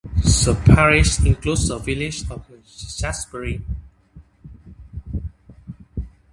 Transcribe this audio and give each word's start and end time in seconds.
The 0.17 0.59
parish 0.65 1.23
includes 1.23 1.67
the 1.67 1.77
village 1.77 2.21
of 2.31 2.47
Yatesbury. 2.49 3.61